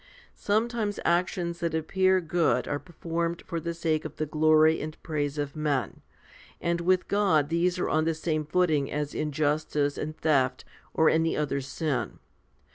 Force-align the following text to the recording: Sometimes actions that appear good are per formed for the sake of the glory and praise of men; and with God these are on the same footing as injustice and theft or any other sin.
Sometimes 0.33 0.99
actions 1.05 1.59
that 1.59 1.75
appear 1.75 2.21
good 2.21 2.67
are 2.67 2.79
per 2.79 2.91
formed 2.93 3.43
for 3.45 3.59
the 3.59 3.75
sake 3.75 4.03
of 4.03 4.15
the 4.15 4.25
glory 4.25 4.81
and 4.81 4.97
praise 5.03 5.37
of 5.37 5.55
men; 5.55 6.01
and 6.59 6.81
with 6.81 7.07
God 7.07 7.49
these 7.49 7.77
are 7.77 7.87
on 7.87 8.05
the 8.05 8.15
same 8.15 8.43
footing 8.43 8.91
as 8.91 9.13
injustice 9.13 9.99
and 9.99 10.17
theft 10.17 10.65
or 10.91 11.07
any 11.07 11.37
other 11.37 11.61
sin. 11.61 12.17